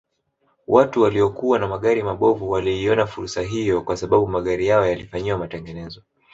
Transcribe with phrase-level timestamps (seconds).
[0.67, 6.03] Watu waliokuwa na magari mabovu waliiona fursa hiyo kwa sababu magari yao yalifanyiwa matengenezo